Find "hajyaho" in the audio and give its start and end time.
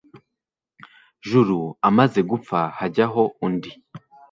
2.77-3.21